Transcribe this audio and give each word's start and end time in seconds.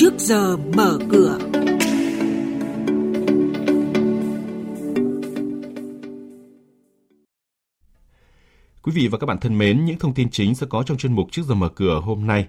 trước 0.00 0.14
giờ 0.18 0.56
mở 0.56 0.98
cửa. 1.10 1.38
Quý 8.82 8.92
vị 8.94 9.08
và 9.08 9.18
các 9.18 9.26
bạn 9.26 9.38
thân 9.40 9.58
mến, 9.58 9.84
những 9.84 9.98
thông 9.98 10.14
tin 10.14 10.30
chính 10.30 10.54
sẽ 10.54 10.66
có 10.70 10.82
trong 10.82 10.98
chuyên 10.98 11.12
mục 11.12 11.28
trước 11.32 11.42
giờ 11.48 11.54
mở 11.54 11.68
cửa 11.68 12.00
hôm 12.00 12.26
nay. 12.26 12.46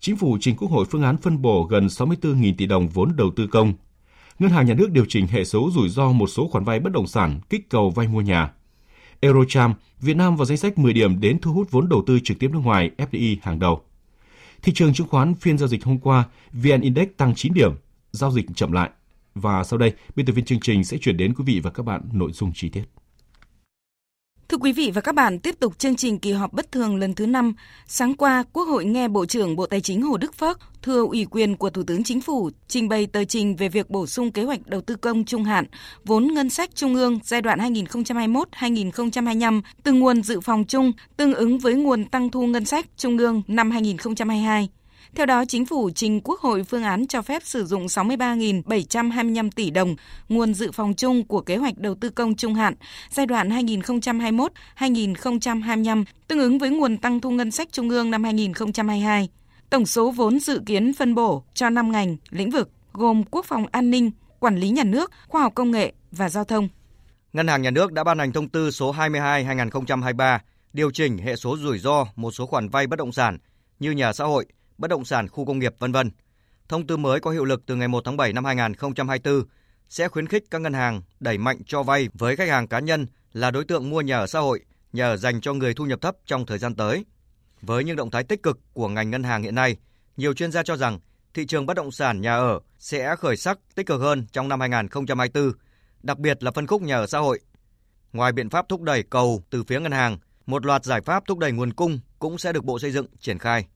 Chính 0.00 0.16
phủ 0.16 0.38
trình 0.40 0.56
Quốc 0.56 0.70
hội 0.70 0.84
phương 0.90 1.02
án 1.02 1.16
phân 1.16 1.42
bổ 1.42 1.64
gần 1.64 1.86
64.000 1.86 2.54
tỷ 2.58 2.66
đồng 2.66 2.88
vốn 2.88 3.16
đầu 3.16 3.30
tư 3.36 3.46
công. 3.46 3.72
Ngân 4.38 4.50
hàng 4.50 4.66
Nhà 4.66 4.74
nước 4.74 4.90
điều 4.90 5.04
chỉnh 5.08 5.26
hệ 5.26 5.44
số 5.44 5.70
rủi 5.74 5.88
ro 5.88 6.12
một 6.12 6.26
số 6.26 6.48
khoản 6.48 6.64
vay 6.64 6.80
bất 6.80 6.92
động 6.92 7.06
sản, 7.06 7.40
kích 7.50 7.70
cầu 7.70 7.90
vay 7.90 8.08
mua 8.08 8.20
nhà. 8.20 8.52
Eurocharm, 9.20 9.72
Việt 10.00 10.16
Nam 10.16 10.36
vào 10.36 10.44
danh 10.44 10.58
sách 10.58 10.78
10 10.78 10.92
điểm 10.92 11.20
đến 11.20 11.38
thu 11.42 11.52
hút 11.52 11.70
vốn 11.70 11.88
đầu 11.88 12.02
tư 12.06 12.18
trực 12.24 12.38
tiếp 12.38 12.50
nước 12.52 12.60
ngoài 12.64 12.90
FDI 12.98 13.36
hàng 13.42 13.58
đầu. 13.58 13.82
Thị 14.66 14.72
trường 14.74 14.94
chứng 14.94 15.08
khoán 15.08 15.34
phiên 15.34 15.58
giao 15.58 15.68
dịch 15.68 15.84
hôm 15.84 15.98
qua, 15.98 16.24
VN 16.52 16.80
Index 16.80 17.08
tăng 17.16 17.34
9 17.34 17.52
điểm, 17.54 17.72
giao 18.12 18.30
dịch 18.30 18.46
chậm 18.54 18.72
lại. 18.72 18.90
Và 19.34 19.64
sau 19.64 19.78
đây, 19.78 19.92
biên 20.16 20.26
tập 20.26 20.32
viên 20.32 20.44
chương 20.44 20.60
trình 20.60 20.84
sẽ 20.84 20.98
chuyển 21.00 21.16
đến 21.16 21.34
quý 21.34 21.44
vị 21.46 21.60
và 21.60 21.70
các 21.70 21.82
bạn 21.82 22.02
nội 22.12 22.32
dung 22.32 22.52
chi 22.54 22.68
tiết. 22.68 22.82
Thưa 24.48 24.56
quý 24.56 24.72
vị 24.72 24.90
và 24.94 25.00
các 25.00 25.14
bạn, 25.14 25.38
tiếp 25.38 25.60
tục 25.60 25.78
chương 25.78 25.96
trình 25.96 26.18
kỳ 26.18 26.32
họp 26.32 26.52
bất 26.52 26.72
thường 26.72 26.96
lần 26.96 27.14
thứ 27.14 27.26
5. 27.26 27.54
Sáng 27.86 28.14
qua, 28.14 28.44
Quốc 28.52 28.64
hội 28.64 28.84
nghe 28.84 29.08
Bộ 29.08 29.26
trưởng 29.26 29.56
Bộ 29.56 29.66
Tài 29.66 29.80
chính 29.80 30.02
Hồ 30.02 30.16
Đức 30.16 30.34
Phước 30.34 30.60
thưa 30.82 31.06
ủy 31.06 31.26
quyền 31.30 31.56
của 31.56 31.70
Thủ 31.70 31.82
tướng 31.82 32.04
Chính 32.04 32.20
phủ 32.20 32.50
trình 32.68 32.88
bày 32.88 33.06
tờ 33.06 33.24
trình 33.24 33.56
về 33.56 33.68
việc 33.68 33.90
bổ 33.90 34.06
sung 34.06 34.32
kế 34.32 34.42
hoạch 34.42 34.66
đầu 34.66 34.80
tư 34.80 34.96
công 34.96 35.24
trung 35.24 35.44
hạn 35.44 35.64
vốn 36.04 36.26
ngân 36.26 36.50
sách 36.50 36.70
trung 36.74 36.94
ương 36.94 37.18
giai 37.24 37.42
đoạn 37.42 37.58
2021-2025 37.58 39.62
từ 39.82 39.92
nguồn 39.92 40.22
dự 40.22 40.40
phòng 40.40 40.64
chung 40.68 40.92
tương 41.16 41.34
ứng 41.34 41.58
với 41.58 41.74
nguồn 41.74 42.04
tăng 42.04 42.30
thu 42.30 42.46
ngân 42.46 42.64
sách 42.64 42.86
trung 42.96 43.18
ương 43.18 43.42
năm 43.46 43.70
2022. 43.70 44.68
Theo 45.14 45.26
đó, 45.26 45.44
chính 45.44 45.66
phủ 45.66 45.90
trình 45.94 46.20
Quốc 46.24 46.40
hội 46.40 46.64
phương 46.64 46.82
án 46.82 47.06
cho 47.06 47.22
phép 47.22 47.42
sử 47.44 47.64
dụng 47.64 47.86
63.725 47.86 49.50
tỷ 49.50 49.70
đồng 49.70 49.96
nguồn 50.28 50.54
dự 50.54 50.72
phòng 50.72 50.94
chung 50.94 51.26
của 51.26 51.40
kế 51.40 51.56
hoạch 51.56 51.78
đầu 51.78 51.94
tư 51.94 52.10
công 52.10 52.34
trung 52.34 52.54
hạn 52.54 52.74
giai 53.10 53.26
đoạn 53.26 53.48
2021-2025 54.78 56.04
tương 56.28 56.40
ứng 56.40 56.58
với 56.58 56.70
nguồn 56.70 56.96
tăng 56.96 57.20
thu 57.20 57.30
ngân 57.30 57.50
sách 57.50 57.68
trung 57.72 57.90
ương 57.90 58.10
năm 58.10 58.24
2022. 58.24 59.28
Tổng 59.70 59.86
số 59.86 60.10
vốn 60.10 60.40
dự 60.40 60.60
kiến 60.66 60.92
phân 60.92 61.14
bổ 61.14 61.44
cho 61.54 61.70
5 61.70 61.92
ngành, 61.92 62.16
lĩnh 62.30 62.50
vực 62.50 62.70
gồm 62.92 63.22
quốc 63.30 63.44
phòng 63.44 63.66
an 63.72 63.90
ninh, 63.90 64.10
quản 64.38 64.56
lý 64.56 64.68
nhà 64.68 64.84
nước, 64.84 65.10
khoa 65.28 65.42
học 65.42 65.52
công 65.54 65.70
nghệ 65.70 65.92
và 66.12 66.28
giao 66.28 66.44
thông. 66.44 66.68
Ngân 67.32 67.48
hàng 67.48 67.62
Nhà 67.62 67.70
nước 67.70 67.92
đã 67.92 68.04
ban 68.04 68.18
hành 68.18 68.32
thông 68.32 68.48
tư 68.48 68.70
số 68.70 68.92
22/2023 68.92 70.38
điều 70.72 70.90
chỉnh 70.90 71.18
hệ 71.18 71.36
số 71.36 71.56
rủi 71.56 71.78
ro 71.78 72.06
một 72.16 72.30
số 72.30 72.46
khoản 72.46 72.68
vay 72.68 72.86
bất 72.86 72.96
động 72.96 73.12
sản 73.12 73.38
như 73.78 73.90
nhà 73.90 74.12
xã 74.12 74.24
hội, 74.24 74.46
bất 74.78 74.88
động 74.88 75.04
sản 75.04 75.28
khu 75.28 75.44
công 75.44 75.58
nghiệp 75.58 75.74
vân 75.78 75.92
vân. 75.92 76.10
Thông 76.68 76.86
tư 76.86 76.96
mới 76.96 77.20
có 77.20 77.30
hiệu 77.30 77.44
lực 77.44 77.62
từ 77.66 77.76
ngày 77.76 77.88
1 77.88 78.04
tháng 78.04 78.16
7 78.16 78.32
năm 78.32 78.44
2024 78.44 79.42
sẽ 79.88 80.08
khuyến 80.08 80.28
khích 80.28 80.44
các 80.50 80.60
ngân 80.60 80.72
hàng 80.72 81.02
đẩy 81.20 81.38
mạnh 81.38 81.58
cho 81.66 81.82
vay 81.82 82.08
với 82.14 82.36
khách 82.36 82.48
hàng 82.48 82.68
cá 82.68 82.78
nhân 82.78 83.06
là 83.32 83.50
đối 83.50 83.64
tượng 83.64 83.90
mua 83.90 84.00
nhà 84.00 84.18
ở 84.18 84.26
xã 84.26 84.40
hội, 84.40 84.60
nhà 84.92 85.06
ở 85.06 85.16
dành 85.16 85.40
cho 85.40 85.54
người 85.54 85.74
thu 85.74 85.86
nhập 85.86 86.00
thấp 86.02 86.16
trong 86.26 86.46
thời 86.46 86.58
gian 86.58 86.74
tới. 86.74 87.04
Với 87.62 87.84
những 87.84 87.96
động 87.96 88.10
thái 88.10 88.24
tích 88.24 88.42
cực 88.42 88.58
của 88.72 88.88
ngành 88.88 89.10
ngân 89.10 89.22
hàng 89.22 89.42
hiện 89.42 89.54
nay, 89.54 89.76
nhiều 90.16 90.34
chuyên 90.34 90.52
gia 90.52 90.62
cho 90.62 90.76
rằng 90.76 90.98
thị 91.34 91.46
trường 91.46 91.66
bất 91.66 91.74
động 91.74 91.90
sản 91.90 92.20
nhà 92.20 92.36
ở 92.36 92.60
sẽ 92.78 93.16
khởi 93.16 93.36
sắc 93.36 93.58
tích 93.74 93.86
cực 93.86 94.00
hơn 94.00 94.26
trong 94.32 94.48
năm 94.48 94.60
2024, 94.60 95.52
đặc 96.02 96.18
biệt 96.18 96.42
là 96.42 96.50
phân 96.50 96.66
khúc 96.66 96.82
nhà 96.82 96.96
ở 96.96 97.06
xã 97.06 97.18
hội. 97.18 97.40
Ngoài 98.12 98.32
biện 98.32 98.50
pháp 98.50 98.68
thúc 98.68 98.82
đẩy 98.82 99.02
cầu 99.02 99.42
từ 99.50 99.64
phía 99.64 99.80
ngân 99.80 99.92
hàng, 99.92 100.18
một 100.46 100.66
loạt 100.66 100.84
giải 100.84 101.00
pháp 101.00 101.22
thúc 101.26 101.38
đẩy 101.38 101.52
nguồn 101.52 101.72
cung 101.72 102.00
cũng 102.18 102.38
sẽ 102.38 102.52
được 102.52 102.64
Bộ 102.64 102.78
Xây 102.78 102.90
dựng 102.90 103.06
triển 103.20 103.38
khai. 103.38 103.66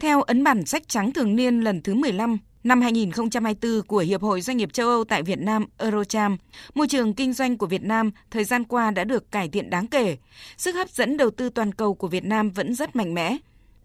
Theo 0.00 0.22
ấn 0.22 0.44
bản 0.44 0.66
sách 0.66 0.88
trắng 0.88 1.12
thường 1.12 1.36
niên 1.36 1.60
lần 1.60 1.82
thứ 1.82 1.94
15 1.94 2.38
năm 2.64 2.80
2024 2.80 3.82
của 3.86 3.98
Hiệp 3.98 4.22
hội 4.22 4.40
Doanh 4.40 4.56
nghiệp 4.56 4.72
châu 4.72 4.88
Âu 4.88 5.04
tại 5.04 5.22
Việt 5.22 5.38
Nam 5.38 5.66
Eurocharm, 5.78 6.36
môi 6.74 6.88
trường 6.88 7.14
kinh 7.14 7.32
doanh 7.32 7.58
của 7.58 7.66
Việt 7.66 7.82
Nam 7.82 8.10
thời 8.30 8.44
gian 8.44 8.64
qua 8.64 8.90
đã 8.90 9.04
được 9.04 9.30
cải 9.30 9.48
thiện 9.48 9.70
đáng 9.70 9.86
kể. 9.86 10.16
Sức 10.56 10.74
hấp 10.74 10.90
dẫn 10.90 11.16
đầu 11.16 11.30
tư 11.30 11.48
toàn 11.48 11.72
cầu 11.72 11.94
của 11.94 12.08
Việt 12.08 12.24
Nam 12.24 12.50
vẫn 12.50 12.74
rất 12.74 12.96
mạnh 12.96 13.14
mẽ. 13.14 13.36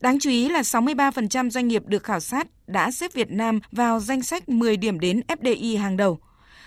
Đáng 0.02 0.20
chú 0.20 0.30
ý 0.30 0.50
là 0.50 0.62
63% 0.62 1.50
doanh 1.50 1.68
nghiệp 1.68 1.84
được 1.86 2.04
khảo 2.04 2.20
sát 2.20 2.48
đã 2.68 2.92
xếp 2.92 3.14
Việt 3.14 3.32
Nam 3.32 3.59
vào 3.72 4.00
danh 4.00 4.22
sách 4.22 4.50
10 4.50 4.78
điểm 4.78 5.00
đến 5.00 5.22
FDI 5.28 5.80
hàng 5.80 5.98
đầu. 5.98 6.20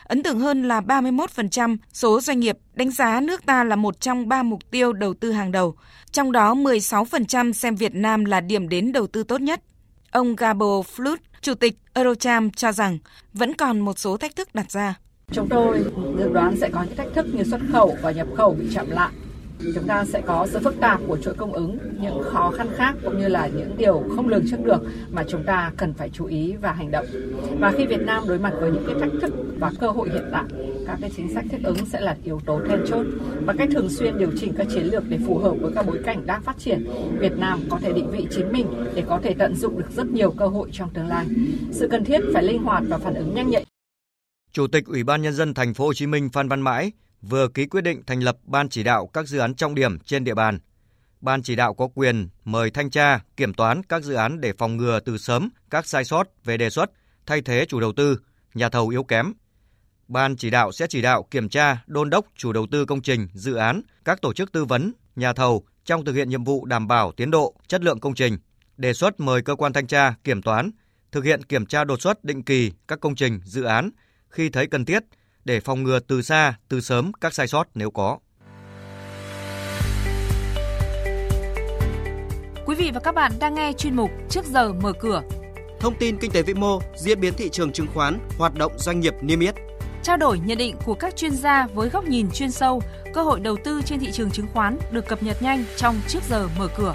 Ấn 0.04 0.22
tượng 0.22 0.38
hơn 0.38 0.68
là 0.68 0.80
31% 0.80 1.76
số 1.92 2.20
doanh 2.20 2.40
nghiệp 2.40 2.58
đánh 2.74 2.90
giá 2.90 3.20
nước 3.20 3.46
ta 3.46 3.64
là 3.64 3.76
một 3.76 4.00
trong 4.00 4.28
ba 4.28 4.42
mục 4.42 4.70
tiêu 4.70 4.92
đầu 4.92 5.14
tư 5.14 5.32
hàng 5.32 5.52
đầu, 5.52 5.74
trong 6.10 6.32
đó 6.32 6.54
16% 6.54 7.52
xem 7.52 7.76
Việt 7.76 7.94
Nam 7.94 8.24
là 8.24 8.40
điểm 8.40 8.68
đến 8.68 8.92
đầu 8.92 9.06
tư 9.06 9.22
tốt 9.22 9.40
nhất. 9.40 9.60
Ông 10.10 10.36
Gabo 10.36 10.82
Flut, 10.96 11.16
Chủ 11.40 11.54
tịch 11.54 11.78
Eurocharm 11.94 12.50
cho 12.50 12.72
rằng 12.72 12.98
vẫn 13.32 13.54
còn 13.54 13.80
một 13.80 13.98
số 13.98 14.16
thách 14.16 14.36
thức 14.36 14.54
đặt 14.54 14.70
ra. 14.70 14.94
Chúng 15.32 15.48
tôi 15.48 15.84
dự 16.18 16.28
đoán 16.32 16.56
sẽ 16.60 16.68
có 16.72 16.82
những 16.82 16.96
thách 16.96 17.14
thức 17.14 17.26
như 17.32 17.44
xuất 17.44 17.60
khẩu 17.72 17.96
và 18.02 18.10
nhập 18.10 18.26
khẩu 18.36 18.54
bị 18.54 18.68
chậm 18.74 18.90
lại 18.90 19.10
chúng 19.74 19.86
ta 19.86 20.04
sẽ 20.04 20.20
có 20.26 20.46
sự 20.50 20.58
phức 20.58 20.80
tạp 20.80 21.00
của 21.06 21.16
chuỗi 21.16 21.34
cung 21.34 21.52
ứng, 21.52 21.78
những 22.00 22.22
khó 22.22 22.50
khăn 22.50 22.68
khác 22.76 22.94
cũng 23.04 23.18
như 23.18 23.28
là 23.28 23.46
những 23.46 23.76
điều 23.76 24.02
không 24.16 24.28
lường 24.28 24.44
trước 24.50 24.56
được 24.64 24.82
mà 25.10 25.24
chúng 25.28 25.44
ta 25.44 25.72
cần 25.76 25.94
phải 25.94 26.10
chú 26.10 26.24
ý 26.24 26.54
và 26.60 26.72
hành 26.72 26.90
động. 26.90 27.06
Và 27.60 27.72
khi 27.76 27.86
Việt 27.86 28.00
Nam 28.00 28.22
đối 28.28 28.38
mặt 28.38 28.52
với 28.60 28.70
những 28.70 28.84
cái 28.86 28.94
thách 29.00 29.20
thức 29.22 29.32
và 29.58 29.72
cơ 29.80 29.88
hội 29.88 30.08
hiện 30.12 30.28
tại, 30.32 30.44
các 30.86 30.98
cái 31.00 31.10
chính 31.16 31.34
sách 31.34 31.44
thích 31.50 31.60
ứng 31.64 31.86
sẽ 31.86 32.00
là 32.00 32.16
yếu 32.24 32.40
tố 32.46 32.60
then 32.68 32.80
chốt 32.88 33.06
và 33.44 33.54
cách 33.58 33.68
thường 33.72 33.88
xuyên 33.88 34.18
điều 34.18 34.30
chỉnh 34.36 34.52
các 34.56 34.66
chiến 34.74 34.86
lược 34.86 35.08
để 35.08 35.18
phù 35.26 35.38
hợp 35.38 35.54
với 35.60 35.72
các 35.74 35.86
bối 35.86 36.00
cảnh 36.04 36.26
đang 36.26 36.42
phát 36.42 36.58
triển. 36.58 36.86
Việt 37.18 37.36
Nam 37.36 37.60
có 37.70 37.78
thể 37.78 37.92
định 37.92 38.10
vị 38.10 38.26
chính 38.30 38.52
mình 38.52 38.66
để 38.94 39.02
có 39.08 39.20
thể 39.22 39.34
tận 39.38 39.56
dụng 39.56 39.78
được 39.78 39.90
rất 39.96 40.06
nhiều 40.06 40.30
cơ 40.30 40.46
hội 40.46 40.68
trong 40.72 40.90
tương 40.90 41.08
lai. 41.08 41.26
Sự 41.70 41.88
cần 41.90 42.04
thiết 42.04 42.20
phải 42.34 42.42
linh 42.42 42.62
hoạt 42.62 42.82
và 42.88 42.98
phản 42.98 43.14
ứng 43.14 43.34
nhanh 43.34 43.50
nhạy. 43.50 43.64
Chủ 44.52 44.66
tịch 44.66 44.86
Ủy 44.86 45.04
ban 45.04 45.22
nhân 45.22 45.34
dân 45.34 45.54
thành 45.54 45.74
phố 45.74 45.86
Hồ 45.86 45.94
Chí 45.94 46.06
Minh 46.06 46.30
Phan 46.32 46.48
Văn 46.48 46.60
Mãi 46.60 46.92
vừa 47.22 47.48
ký 47.48 47.66
quyết 47.66 47.80
định 47.80 48.02
thành 48.06 48.20
lập 48.20 48.36
ban 48.44 48.68
chỉ 48.68 48.82
đạo 48.82 49.06
các 49.06 49.28
dự 49.28 49.38
án 49.38 49.54
trọng 49.54 49.74
điểm 49.74 49.98
trên 49.98 50.24
địa 50.24 50.34
bàn. 50.34 50.58
Ban 51.20 51.42
chỉ 51.42 51.56
đạo 51.56 51.74
có 51.74 51.88
quyền 51.94 52.28
mời 52.44 52.70
thanh 52.70 52.90
tra, 52.90 53.20
kiểm 53.36 53.54
toán 53.54 53.82
các 53.82 54.02
dự 54.02 54.14
án 54.14 54.40
để 54.40 54.52
phòng 54.58 54.76
ngừa 54.76 55.00
từ 55.00 55.18
sớm 55.18 55.48
các 55.70 55.86
sai 55.86 56.04
sót 56.04 56.28
về 56.44 56.56
đề 56.56 56.70
xuất, 56.70 56.90
thay 57.26 57.42
thế 57.42 57.64
chủ 57.68 57.80
đầu 57.80 57.92
tư, 57.92 58.18
nhà 58.54 58.68
thầu 58.68 58.88
yếu 58.88 59.04
kém. 59.04 59.32
Ban 60.08 60.36
chỉ 60.36 60.50
đạo 60.50 60.72
sẽ 60.72 60.86
chỉ 60.86 61.02
đạo 61.02 61.26
kiểm 61.30 61.48
tra, 61.48 61.82
đôn 61.86 62.10
đốc 62.10 62.26
chủ 62.36 62.52
đầu 62.52 62.66
tư 62.70 62.84
công 62.84 63.02
trình, 63.02 63.28
dự 63.34 63.54
án, 63.54 63.82
các 64.04 64.20
tổ 64.20 64.32
chức 64.32 64.52
tư 64.52 64.64
vấn, 64.64 64.92
nhà 65.16 65.32
thầu 65.32 65.64
trong 65.84 66.04
thực 66.04 66.12
hiện 66.12 66.28
nhiệm 66.28 66.44
vụ 66.44 66.64
đảm 66.64 66.88
bảo 66.88 67.12
tiến 67.12 67.30
độ, 67.30 67.54
chất 67.66 67.84
lượng 67.84 68.00
công 68.00 68.14
trình, 68.14 68.38
đề 68.76 68.92
xuất 68.92 69.20
mời 69.20 69.42
cơ 69.42 69.54
quan 69.54 69.72
thanh 69.72 69.86
tra, 69.86 70.14
kiểm 70.24 70.42
toán 70.42 70.70
thực 71.12 71.24
hiện 71.24 71.42
kiểm 71.42 71.66
tra 71.66 71.84
đột 71.84 72.02
xuất 72.02 72.24
định 72.24 72.42
kỳ 72.42 72.72
các 72.88 73.00
công 73.00 73.14
trình, 73.14 73.40
dự 73.44 73.62
án 73.62 73.90
khi 74.28 74.48
thấy 74.48 74.66
cần 74.66 74.84
thiết– 74.84 75.02
để 75.44 75.60
phòng 75.60 75.82
ngừa 75.82 75.98
từ 75.98 76.22
xa, 76.22 76.54
từ 76.68 76.80
sớm 76.80 77.12
các 77.20 77.34
sai 77.34 77.48
sót 77.48 77.68
nếu 77.74 77.90
có. 77.90 78.18
Quý 82.66 82.74
vị 82.74 82.90
và 82.94 83.00
các 83.00 83.14
bạn 83.14 83.32
đang 83.40 83.54
nghe 83.54 83.72
chuyên 83.72 83.96
mục 83.96 84.10
Trước 84.30 84.44
giờ 84.44 84.72
mở 84.72 84.92
cửa. 85.00 85.22
Thông 85.80 85.94
tin 85.98 86.18
kinh 86.18 86.30
tế 86.30 86.42
vĩ 86.42 86.54
mô, 86.54 86.80
diễn 86.96 87.20
biến 87.20 87.34
thị 87.36 87.48
trường 87.48 87.72
chứng 87.72 87.86
khoán, 87.94 88.18
hoạt 88.38 88.54
động 88.54 88.72
doanh 88.78 89.00
nghiệp 89.00 89.14
niêm 89.20 89.40
yết. 89.40 89.54
Trao 90.02 90.16
đổi 90.16 90.38
nhận 90.38 90.58
định 90.58 90.76
của 90.84 90.94
các 90.94 91.16
chuyên 91.16 91.32
gia 91.32 91.66
với 91.66 91.88
góc 91.88 92.04
nhìn 92.04 92.30
chuyên 92.30 92.50
sâu, 92.50 92.82
cơ 93.14 93.22
hội 93.22 93.40
đầu 93.40 93.56
tư 93.64 93.82
trên 93.82 94.00
thị 94.00 94.12
trường 94.12 94.30
chứng 94.30 94.46
khoán 94.52 94.78
được 94.90 95.08
cập 95.08 95.22
nhật 95.22 95.42
nhanh 95.42 95.64
trong 95.76 96.00
Trước 96.08 96.20
giờ 96.28 96.48
mở 96.58 96.68
cửa. 96.76 96.94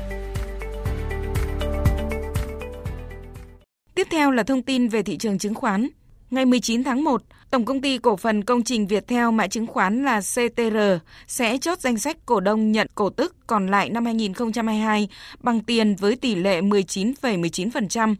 Tiếp 3.96 4.08
theo 4.12 4.31
là 4.31 4.44
thông 4.44 4.64
tin 4.64 4.88
về 4.88 5.03
thị 5.03 5.18
trường 5.18 5.38
chứng 5.38 5.53
khoán. 5.53 5.88
Ngày 6.32 6.46
19 6.46 6.84
tháng 6.84 7.04
1, 7.04 7.22
Tổng 7.50 7.66
công 7.66 7.82
ty 7.82 7.98
cổ 7.98 8.16
phần 8.16 8.44
công 8.44 8.64
trình 8.64 8.88
Việt 8.88 9.08
Theo 9.08 9.32
mã 9.32 9.48
chứng 9.48 9.68
khoán 9.68 10.04
là 10.04 10.22
CTR 10.22 10.78
sẽ 11.28 11.58
chốt 11.58 11.80
danh 11.80 11.98
sách 11.98 12.18
cổ 12.26 12.40
đông 12.40 12.72
nhận 12.72 12.88
cổ 12.96 13.10
tức 13.10 13.36
còn 13.48 13.68
lại 13.68 13.90
năm 13.90 14.06
2022 14.06 15.08
bằng 15.40 15.64
tiền 15.64 15.96
với 15.96 16.16
tỷ 16.16 16.36
lệ 16.36 16.62
19,19%, 16.62 18.16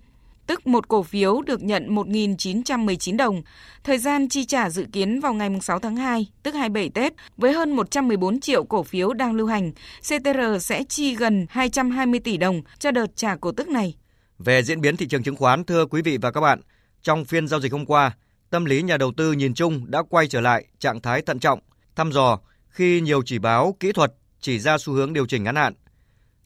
tức 0.48 0.68
một 0.68 0.88
cổ 0.88 1.04
phiếu 1.04 1.42
được 1.42 1.64
nhận 1.64 1.96
1.919 1.96 3.18
đồng. 3.18 3.42
Thời 3.84 3.98
gian 3.98 4.30
chi 4.30 4.46
trả 4.46 4.70
dự 4.70 4.86
kiến 4.92 5.20
vào 5.20 5.34
ngày 5.34 5.50
6 5.62 5.80
tháng 5.80 5.96
2, 5.96 6.28
tức 6.44 6.56
27 6.56 6.90
Tết, 6.90 7.14
với 7.38 7.54
hơn 7.54 7.76
114 7.76 8.40
triệu 8.40 8.64
cổ 8.64 8.84
phiếu 8.84 9.14
đang 9.14 9.34
lưu 9.34 9.48
hành, 9.48 9.72
CTR 10.02 10.40
sẽ 10.60 10.84
chi 10.84 11.16
gần 11.16 11.46
220 11.50 12.20
tỷ 12.20 12.38
đồng 12.38 12.62
cho 12.80 12.92
đợt 12.92 13.16
trả 13.16 13.36
cổ 13.36 13.52
tức 13.52 13.68
này. 13.68 13.96
Về 14.40 14.64
diễn 14.64 14.82
biến 14.82 14.98
thị 14.98 15.08
trường 15.08 15.24
chứng 15.24 15.36
khoán, 15.36 15.64
thưa 15.64 15.86
quý 15.86 16.02
vị 16.02 16.18
và 16.22 16.32
các 16.32 16.42
bạn, 16.42 16.60
trong 17.08 17.26
phiên 17.26 17.48
giao 17.48 17.60
dịch 17.60 17.72
hôm 17.72 17.86
qua, 17.86 18.16
tâm 18.50 18.66
lý 18.66 18.82
nhà 18.82 18.98
đầu 18.98 19.12
tư 19.18 19.32
nhìn 19.32 19.54
chung 19.54 19.92
đã 19.92 20.04
quay 20.10 20.28
trở 20.28 20.42
lại 20.42 20.66
trạng 20.80 21.02
thái 21.02 21.22
thận 21.22 21.40
trọng, 21.40 21.60
thăm 21.96 22.12
dò 22.12 22.40
khi 22.70 23.02
nhiều 23.02 23.22
chỉ 23.26 23.40
báo 23.40 23.76
kỹ 23.80 23.92
thuật 23.92 24.14
chỉ 24.40 24.60
ra 24.60 24.78
xu 24.78 24.94
hướng 24.94 25.14
điều 25.14 25.26
chỉnh 25.26 25.44
ngắn 25.44 25.56
hạn. 25.56 25.74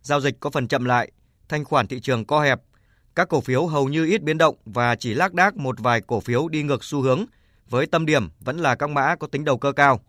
Giao 0.01 0.21
dịch 0.21 0.39
có 0.39 0.49
phần 0.49 0.67
chậm 0.67 0.85
lại, 0.85 1.11
thanh 1.49 1.65
khoản 1.65 1.87
thị 1.87 1.99
trường 1.99 2.25
co 2.25 2.41
hẹp, 2.41 2.61
các 3.15 3.29
cổ 3.29 3.41
phiếu 3.41 3.67
hầu 3.67 3.89
như 3.89 4.05
ít 4.05 4.21
biến 4.21 4.37
động 4.37 4.55
và 4.65 4.95
chỉ 4.95 5.13
lác 5.13 5.33
đác 5.33 5.57
một 5.57 5.79
vài 5.79 6.01
cổ 6.01 6.19
phiếu 6.19 6.47
đi 6.47 6.63
ngược 6.63 6.83
xu 6.83 7.01
hướng, 7.01 7.25
với 7.69 7.85
tâm 7.85 8.05
điểm 8.05 8.29
vẫn 8.39 8.57
là 8.57 8.75
các 8.75 8.89
mã 8.89 9.15
có 9.15 9.27
tính 9.27 9.45
đầu 9.45 9.57
cơ 9.57 9.71
cao. 9.71 9.99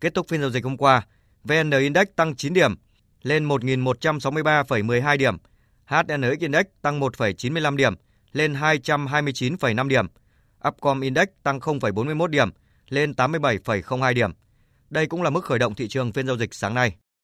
Kết 0.00 0.14
thúc 0.14 0.28
phiên 0.28 0.40
giao 0.40 0.50
dịch 0.50 0.64
hôm 0.64 0.76
qua, 0.76 1.06
VN 1.44 1.70
Index 1.70 2.06
tăng 2.16 2.36
9 2.36 2.52
điểm 2.52 2.74
lên 3.22 3.48
1.163,12 3.48 5.16
điểm, 5.16 5.36
HNX 5.84 6.38
Index 6.38 6.64
tăng 6.82 7.00
1,95 7.00 7.76
điểm 7.76 7.94
lên 8.34 8.52
229,5 8.52 9.88
điểm. 9.88 10.06
Upcom 10.68 11.00
Index 11.00 11.28
tăng 11.42 11.58
0,41 11.58 12.26
điểm 12.26 12.48
lên 12.88 13.12
87,02 13.12 14.14
điểm. 14.14 14.30
Đây 14.90 15.06
cũng 15.06 15.22
là 15.22 15.30
mức 15.30 15.44
khởi 15.44 15.58
động 15.58 15.74
thị 15.74 15.88
trường 15.88 16.12
phiên 16.12 16.26
giao 16.26 16.36
dịch 16.36 16.54
sáng 16.54 16.74
nay. 16.74 16.96